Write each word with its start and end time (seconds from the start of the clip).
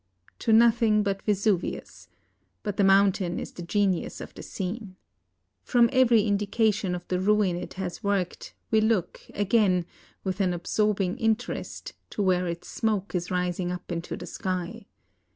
To 0.39 0.51
nothing 0.51 1.03
but 1.03 1.21
Vesuvius: 1.21 2.07
but 2.63 2.77
the 2.77 2.83
mountain 2.83 3.37
is 3.37 3.51
the 3.51 3.61
genius 3.61 4.19
of 4.19 4.33
the 4.33 4.41
scene. 4.41 4.95
From 5.61 5.91
every 5.93 6.23
indication 6.23 6.95
of 6.95 7.07
the 7.07 7.19
ruin 7.19 7.55
it 7.55 7.75
has 7.75 8.03
worked, 8.03 8.55
we 8.71 8.81
look, 8.81 9.21
again, 9.35 9.85
with 10.23 10.41
an 10.41 10.55
absorbing 10.55 11.19
interest, 11.19 11.93
to 12.09 12.23
?v^here 12.23 12.51
its 12.51 12.67
smoke 12.67 13.13
is 13.13 13.29
rising 13.29 13.71
up 13.71 13.91
into 13.91 14.17
the 14.17 14.25
sky. 14.25 14.87